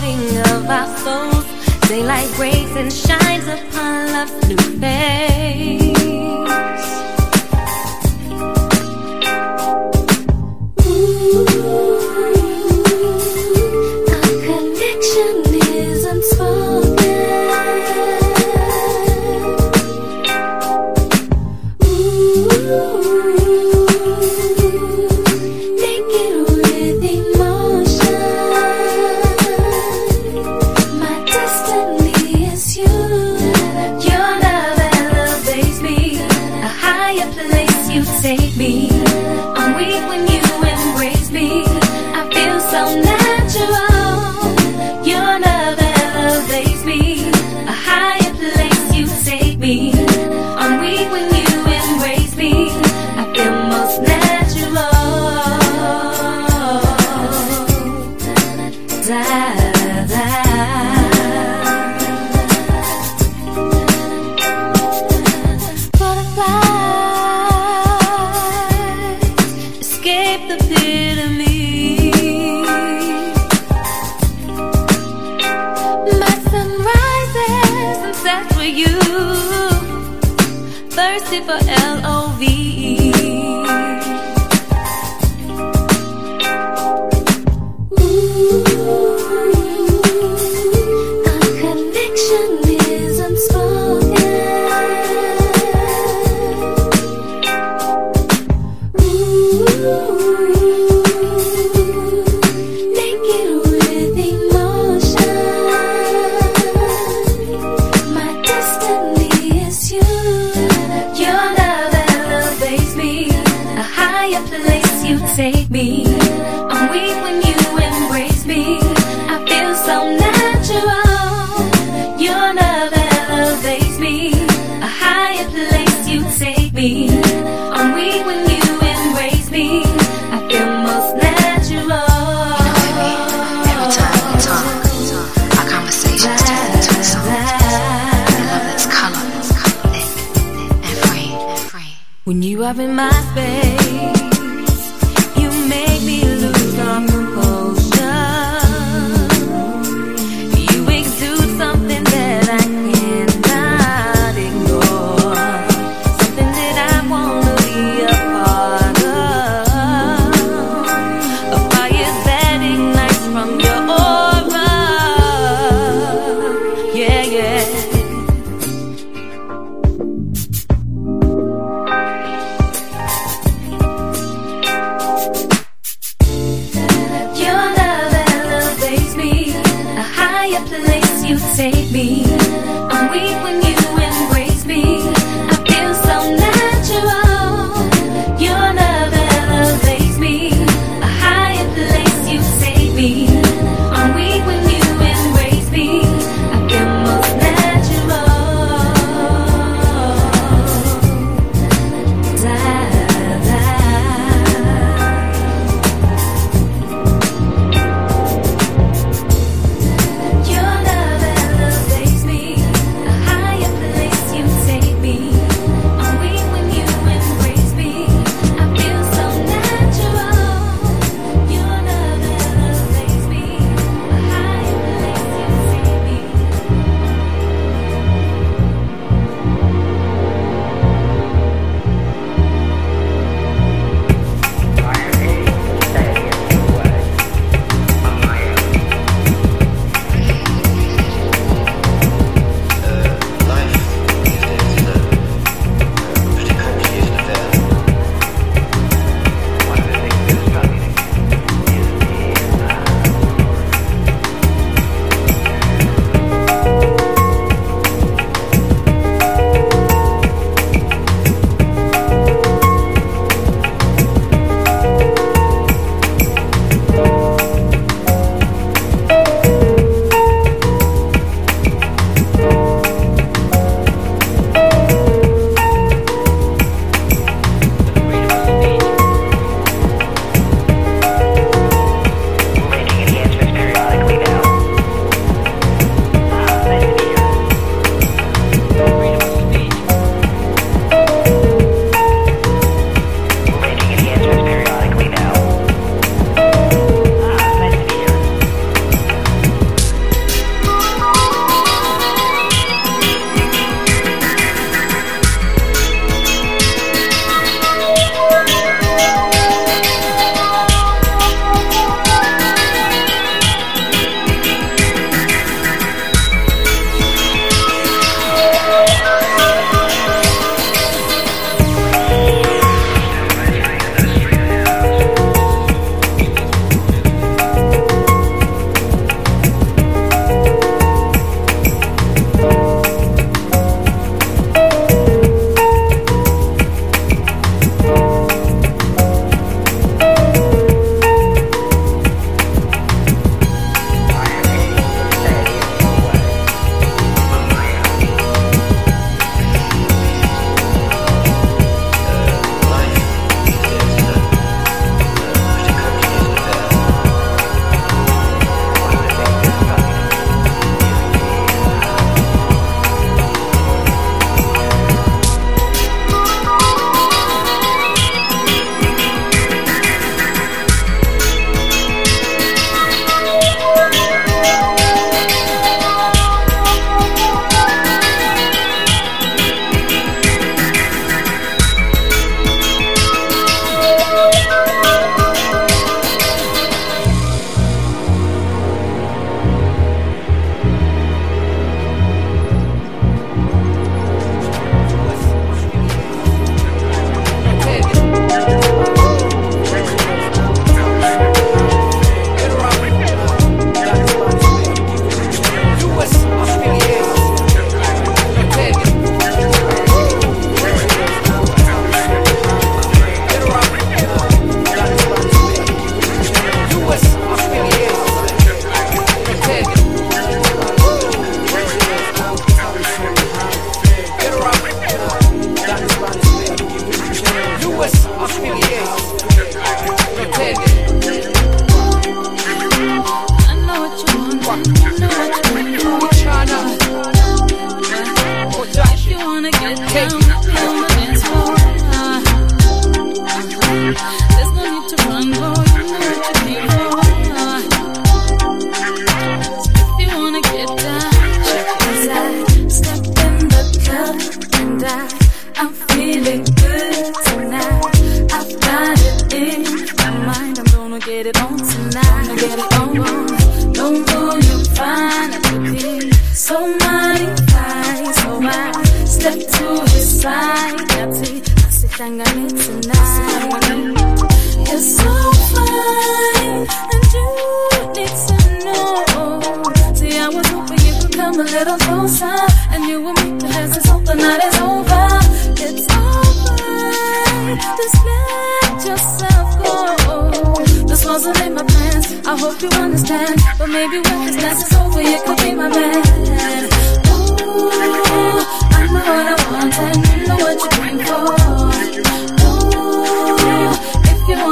[0.00, 1.44] parting of our souls.
[1.88, 5.99] Daylight breaks and shines upon love's new face.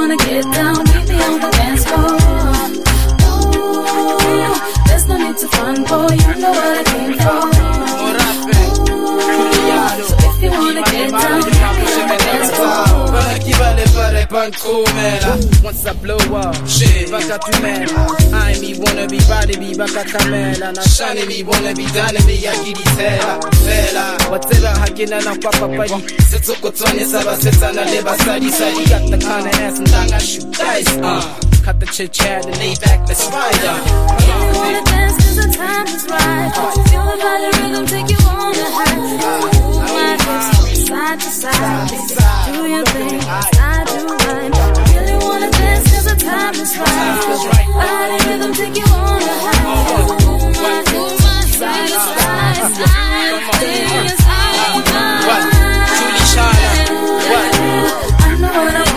[0.09, 2.17] Wanna get down, meet me on the dance floor.
[3.29, 4.55] Ooh,
[4.87, 6.88] there's no need to front, boy, you know what I
[14.39, 19.77] fare pancumela Once I blow up, shit, baka tumela I me wanna be body be
[19.77, 25.21] baka kamela Na shani me wanna be done me ya gidi tela Tela, watela hakina
[25.25, 25.95] na papa padi
[26.31, 30.53] Setso kotone saba setana le basadi sadi Got the kind of ass and danga shoot
[30.53, 30.97] dice.
[30.99, 31.41] Uh.
[31.65, 34.85] Cut the chit chat and lay back, let's ride You wanna uh.
[34.85, 36.53] dance 'cause the time is right.
[36.89, 38.97] Feel the body rhythm, take you on a high.
[38.97, 39.21] Move
[39.93, 41.89] my hips side to side.
[42.47, 44.53] Do your thing, I mine.
[44.95, 47.69] Really wanna dance 'cause the time is right.
[47.83, 49.63] Body rhythm, take you on a high.
[50.65, 51.17] My hips
[51.59, 52.01] side to
[52.79, 53.43] side.
[53.61, 54.21] Thing is
[55.29, 55.43] What?
[55.97, 56.73] Julie Shana,
[57.31, 57.49] what?
[58.21, 58.88] I know what I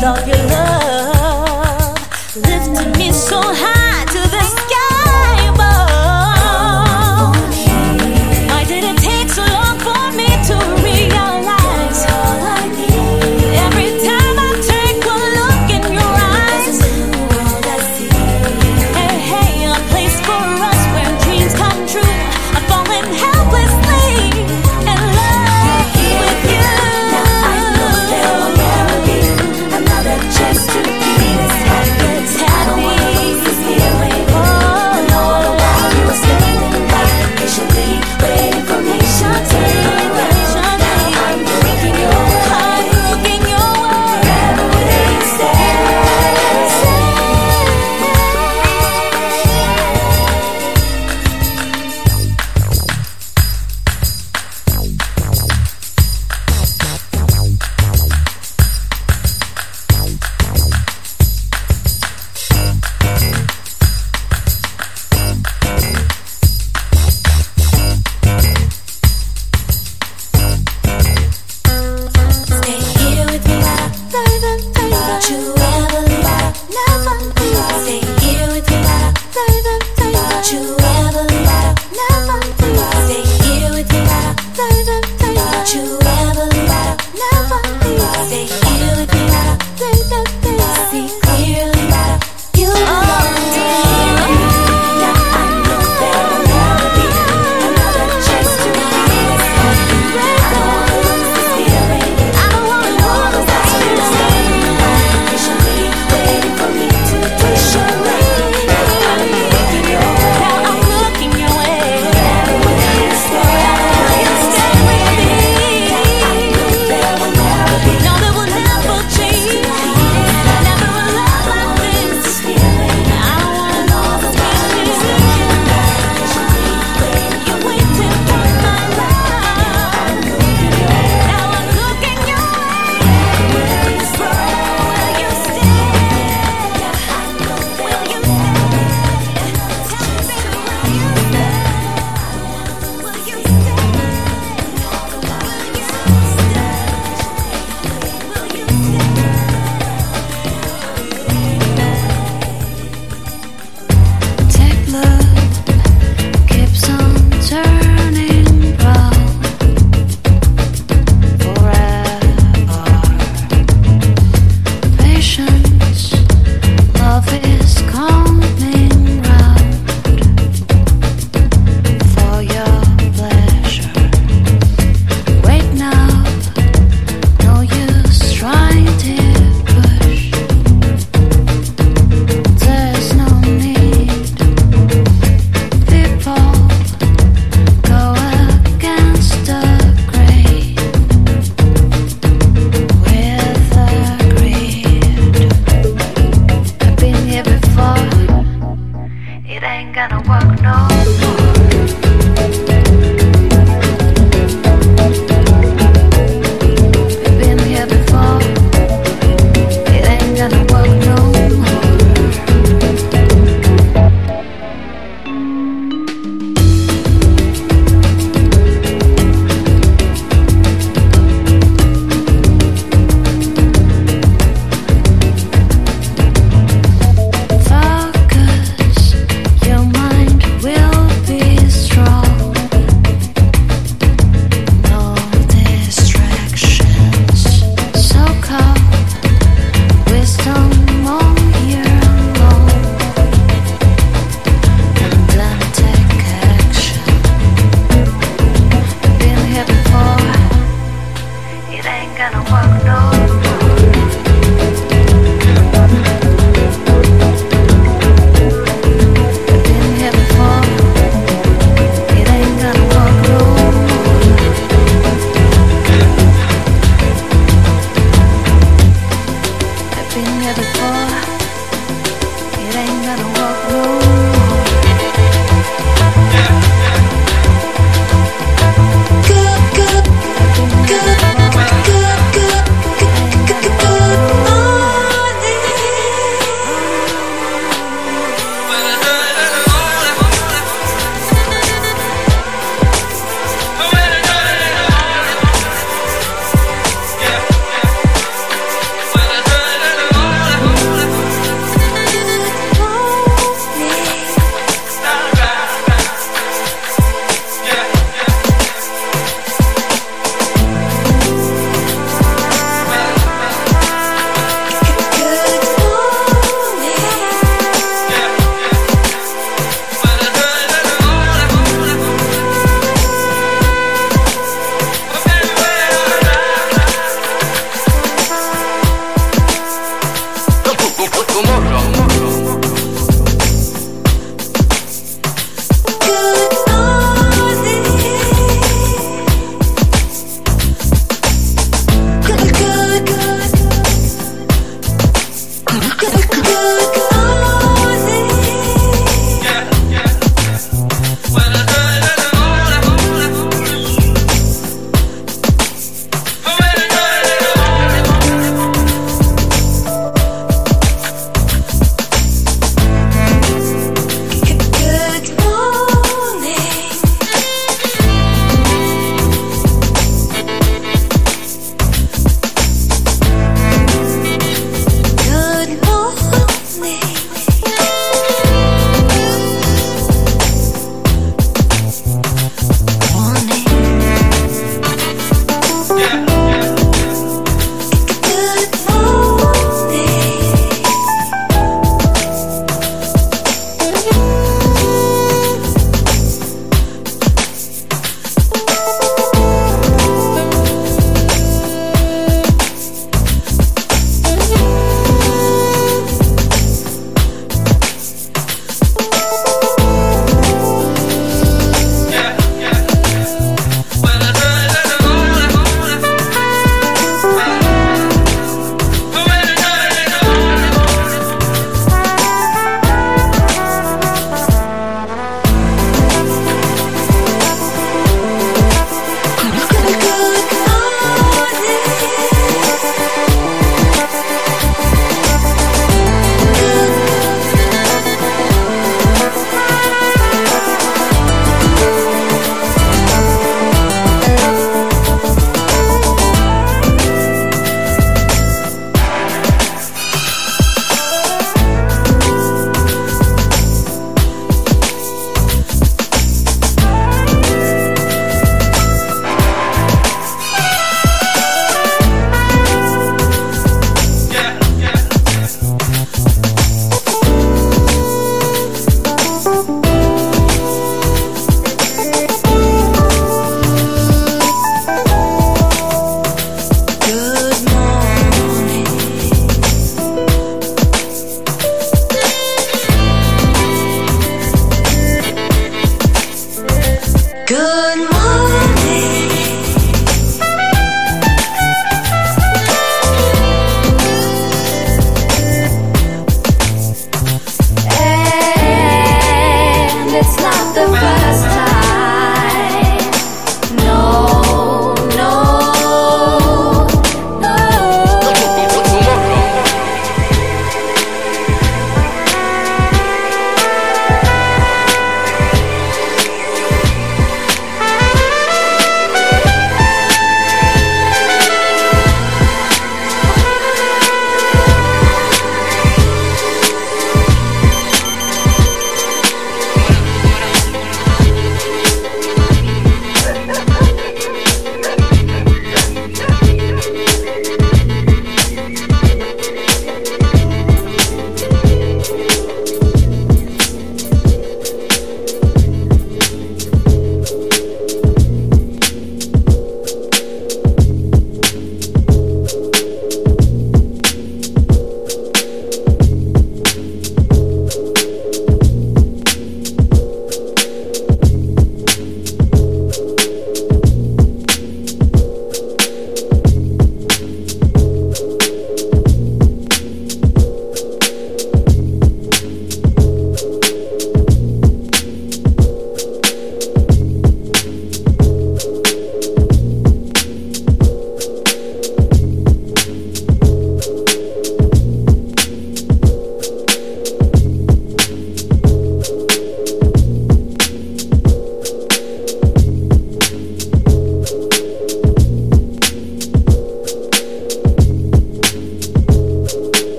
[0.00, 0.27] 넌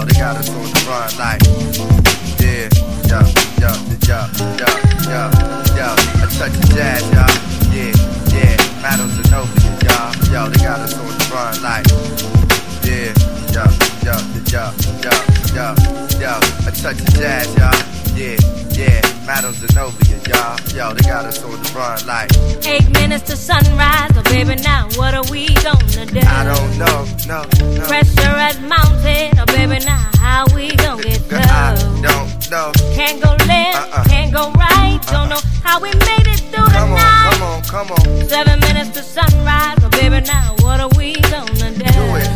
[0.00, 1.42] out, they got us on the run like
[2.40, 2.68] Yeah,
[3.08, 3.24] yeah,
[3.60, 3.76] yeah,
[4.08, 4.26] yeah,
[4.56, 4.76] yeah,
[5.08, 5.28] yeah,
[5.76, 6.22] yeah.
[6.22, 7.28] I touch the jazz, y'all.
[7.72, 7.92] Yeah,
[8.32, 10.10] yeah, battles and opium, y'all.
[10.32, 11.86] Yo, they got us on the run like
[12.84, 13.12] Yeah,
[13.52, 13.68] yeah,
[14.04, 14.20] yeah,
[14.52, 14.72] yeah,
[15.02, 15.18] yeah,
[15.54, 16.66] yeah, yeah.
[16.66, 17.76] I touch the jazz, y'all.
[18.16, 18.36] Yeah,
[18.72, 19.19] yeah
[21.10, 22.30] conscious on the run like.
[22.66, 26.20] Eight minutes to sunrise, but baby, now what are we gonna do?
[26.20, 27.42] I don't know, no,
[27.76, 27.86] no.
[27.86, 31.38] Pressure has mounted, oh baby, now how we gonna get through?
[31.38, 32.26] I don't know.
[32.94, 34.04] Can't go left, Uh-uh.
[34.04, 35.40] can't go right, don't uh-uh.
[35.40, 37.30] know how we made it through the on, night.
[37.30, 38.28] come on, come on.
[38.28, 41.52] Seven minutes to sunrise, but baby, now what are we gonna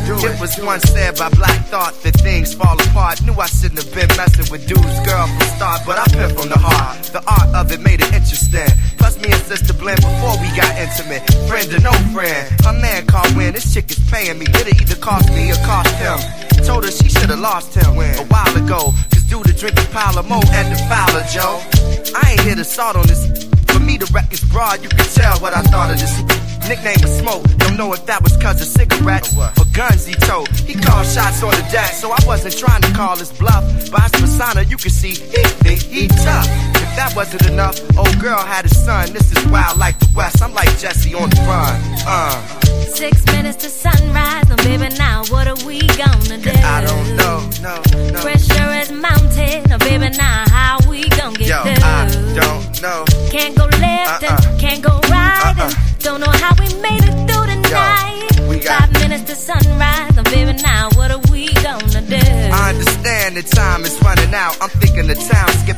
[0.09, 0.35] it, it.
[0.35, 3.23] It was once said by Black Thought that things fall apart.
[3.23, 6.49] Knew I shouldn't have been messing with dudes, girl, from start, but I pimp from
[6.49, 7.03] the heart.
[7.13, 8.69] The art of it made it interesting.
[8.99, 11.23] Plus, me and sister blend before we got intimate.
[11.49, 12.51] Friend to no friend.
[12.65, 14.47] My man called when this chick is paying me.
[14.47, 16.19] Did It'll either cost me or cost him.
[16.65, 18.93] Told her she should have lost him a while ago.
[19.13, 21.61] Cause due to drinking pile of mo at the Fowler, Joe.
[22.17, 23.45] I ain't here to salt on this.
[23.69, 26.54] For me, the record's broad, you can tell what I thought of this.
[26.69, 30.49] Nickname was Smoke, don't know if that was cause of cigarettes or, guns he told.
[30.49, 33.65] He called shots on the deck, so I wasn't trying to call his bluff.
[33.91, 36.49] By his persona, you can see he think he tough.
[36.81, 39.13] If that wasn't enough, old girl had a son.
[39.13, 40.41] This is wild like the West.
[40.43, 41.75] I'm like Jesse on the run.
[42.07, 42.41] Uh,
[42.95, 46.51] Six minutes to sunrise, oh baby, now what are we gonna do?
[46.51, 47.75] I don't know, no,
[48.13, 48.21] no.
[48.23, 50.45] Pressure is mounted, oh baby, now
[63.35, 64.57] the time is running out.
[64.61, 65.34] I'm thinking the town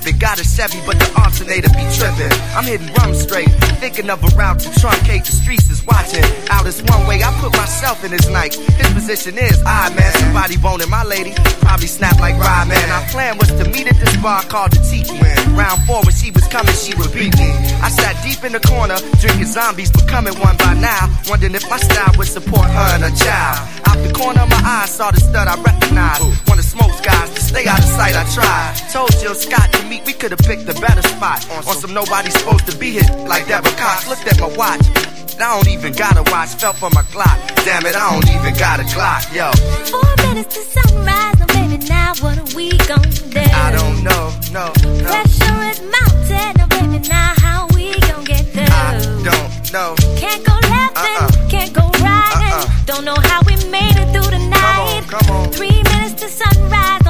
[0.07, 0.19] skipping.
[0.19, 2.33] Got a Chevy, but the alternator be tripping.
[2.55, 3.49] I'm hitting rum straight,
[3.81, 5.25] thinking of a route to truncate.
[5.27, 6.25] The streets is watching.
[6.51, 7.23] Out is one way.
[7.23, 8.55] I put myself in his night.
[8.55, 10.13] His position is odd, man.
[10.15, 11.33] Somebody boning my lady.
[11.61, 12.77] Probably snap like Rodman.
[13.11, 15.19] Plan was to meet at this bar called the Tiki.
[15.55, 17.51] Round four, when she was coming, she would beat me.
[17.81, 21.09] I sat deep in the corner, drinking zombies, becoming one by now.
[21.29, 23.59] Wondering if my style would support her and her child.
[23.87, 26.23] Out the corner of my eye, saw the stud I recognized.
[26.57, 28.77] Of Smoke's guys, to stay out of sight, I tried.
[28.93, 31.49] Told Jill Scott to meet, we could have picked a better spot.
[31.69, 34.09] On some nobody's supposed to be here, like Deborah Cox.
[34.09, 34.81] Looked at my watch.
[35.39, 37.39] I don't even got a watch, felt for my clock.
[37.65, 39.53] Damn it, I don't even got a clock, yo.
[39.93, 43.41] Four minutes to sunrise, oh baby, now what are we gonna do?
[43.41, 45.05] I don't know, no, no.
[45.05, 48.65] Pressure is mounted, oh baby, now how we gonna get through?
[48.65, 49.95] I don't know.
[50.17, 51.49] Can't go left Uh-uh.
[51.51, 52.33] can't go right.
[52.35, 52.85] Uh-uh.
[52.87, 55.05] Don't know how we made it through the night.
[55.07, 55.53] come on.
[55.53, 57.06] Three minutes to sunrise,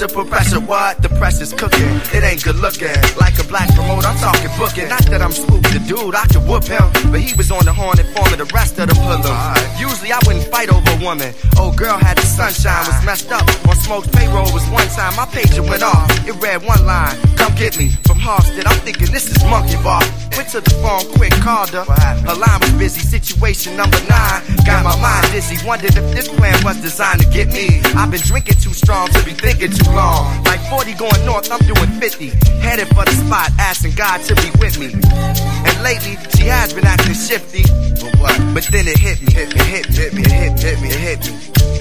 [0.00, 1.02] For pressure, what?
[1.02, 2.00] The pressure's cooking.
[2.16, 2.88] It ain't good looking.
[3.20, 4.88] Like a black promoter, I'm talking booking.
[4.88, 6.88] Not that I'm spooked, the dude, I could whoop him.
[7.12, 9.36] But he was on the horn informing the rest of them hoodlums.
[9.76, 11.34] Usually I wouldn't fight over a woman.
[11.60, 13.44] Old girl had the sunshine, was messed up.
[13.68, 16.08] On Smoke's payroll was one time, my pager went off.
[16.26, 17.92] It read one line, come get me.
[18.08, 20.04] From Halsted, I'm thinking this is monkey bar.
[20.36, 21.84] Went to the phone quick, called her.
[21.88, 24.44] Her line was busy, situation number nine.
[24.68, 27.80] Got my mind dizzy, wondered if this plan was designed to get me.
[27.96, 30.28] I've been drinking too strong to be thinking too long.
[30.44, 32.28] Like 40 going north, I'm doing 50.
[32.60, 34.92] Headed for the spot, asking God to be with me.
[34.92, 37.64] And lately, she has been acting shifty.
[38.04, 38.36] But what?
[38.52, 40.88] But then it hit me, hit me, hit me, hit me, it hit, hit me,
[40.92, 41.32] hit me.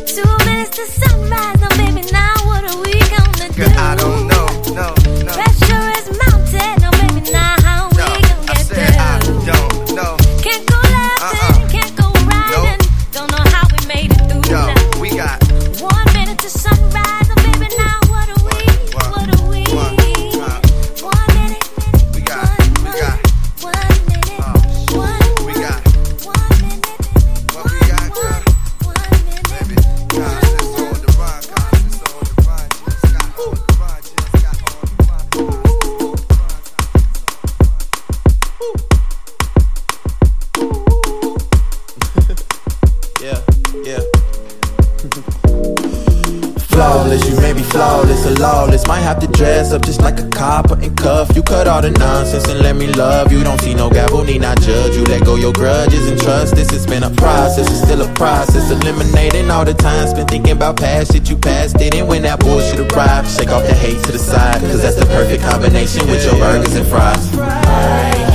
[0.07, 3.59] Two minutes to sunrise, oh baby, now what are we gonna do?
[3.59, 5.08] Girl, I don't know, no,
[48.31, 48.85] lawless.
[48.87, 51.35] Might have to dress up just like a copper and cuff.
[51.35, 53.43] You cut all the nonsense and let me love you.
[53.43, 55.03] Don't see no gavel, need not judge you.
[55.05, 56.55] Let go your grudges and trust.
[56.55, 58.71] This has been a process, it's still a process.
[58.71, 61.95] Eliminating all the time spent thinking about past shit you passed it.
[61.95, 64.61] And when that bullshit arrives, shake off the hate to the side.
[64.61, 68.28] Cause that's the perfect combination with your burgers and fries.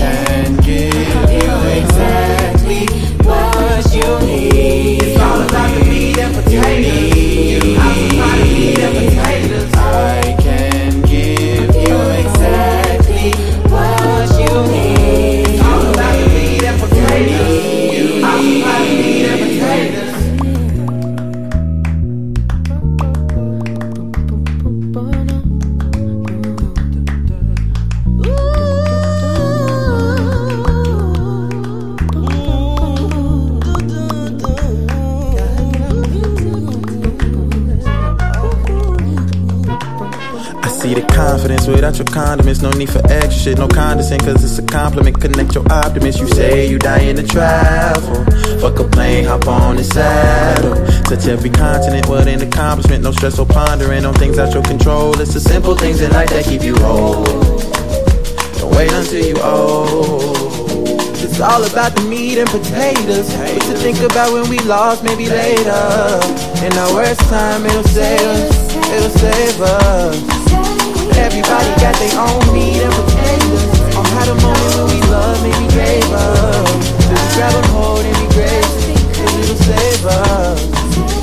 [42.14, 42.62] Condiments.
[42.62, 45.20] No need for extra shit, no condescent, cause it's a compliment.
[45.20, 46.20] Connect your optimist.
[46.20, 48.24] You say you dying to travel.
[48.60, 50.74] Fuck a plane, hop on the saddle.
[51.04, 53.02] Touch every continent, what an accomplishment.
[53.02, 55.20] No stress or pondering on things out your control.
[55.20, 57.24] It's the simple things in life that keep you whole.
[58.58, 60.36] Don't wait until you old.
[61.24, 63.28] It's all about the meat and potatoes.
[63.34, 65.82] What to think about when we lost, maybe later.
[66.64, 68.76] In our worst time, it'll save us.
[68.94, 70.33] It'll save us.
[71.12, 73.96] Everybody got their own need and pretenders.
[73.96, 76.66] On had a moment when we love maybe gave up.
[77.04, 78.74] Then we grab a hold and be grace,
[79.18, 81.13] and it'll save us.